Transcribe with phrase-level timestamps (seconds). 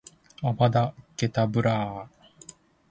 [0.41, 2.09] アバダ・ケタブラぁ！！！